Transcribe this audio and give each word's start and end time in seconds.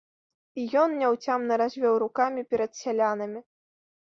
І 0.61 0.63
ён 0.83 0.95
няўцямна 1.01 1.53
развёў 1.63 1.95
рукамі 2.05 2.47
перад 2.55 2.71
сялянамі. 2.81 3.39